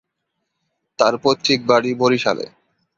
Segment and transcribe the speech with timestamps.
[0.99, 2.45] তার পৈতৃক বাড়ি বরিশালে।